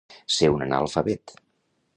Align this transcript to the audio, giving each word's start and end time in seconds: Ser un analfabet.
Ser 0.35 0.49
un 0.53 0.65
analfabet. 0.67 1.37